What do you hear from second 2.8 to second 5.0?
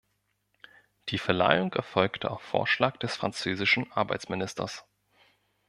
des französischen Arbeitsministers.